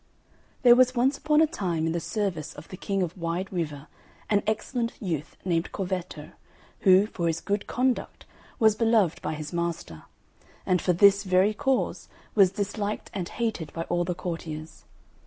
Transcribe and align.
There 0.63 0.73
was 0.75 0.95
once 0.95 1.15
upon 1.19 1.41
a 1.41 1.45
time 1.45 1.85
in 1.85 1.91
the 1.93 1.99
service 1.99 2.55
of 2.55 2.69
the 2.69 2.75
King 2.75 3.03
of 3.03 3.15
Wide 3.15 3.53
River 3.53 3.85
an 4.31 4.41
excellent 4.47 4.93
youth 4.99 5.37
named 5.45 5.71
Corvetto, 5.71 6.31
who, 6.79 7.05
for 7.05 7.27
his 7.27 7.39
good 7.39 7.67
conduct, 7.67 8.25
was 8.57 8.73
beloved 8.73 9.21
by 9.21 9.35
his 9.35 9.53
master; 9.53 10.05
and 10.65 10.81
for 10.81 10.93
this 10.93 11.23
very 11.23 11.53
cause 11.53 12.07
was 12.33 12.51
disliked 12.53 13.11
and 13.13 13.29
hated 13.29 13.71
by 13.73 13.83
all 13.91 14.03
the 14.03 14.15
courtiers. 14.15 14.85